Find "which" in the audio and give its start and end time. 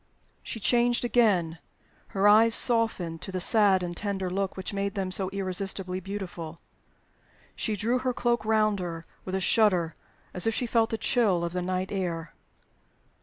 4.57-4.73